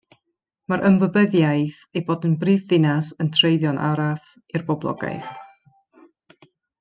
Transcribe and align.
Mae'r 0.71 0.85
ymwybyddiaeth 0.87 1.75
ei 1.99 2.03
bod 2.07 2.25
yn 2.31 2.33
brifddinas 2.45 3.09
yn 3.25 3.29
treiddio 3.37 3.73
yn 3.75 3.81
araf 3.91 4.31
i'r 4.59 4.65
boblogaeth. 4.71 5.33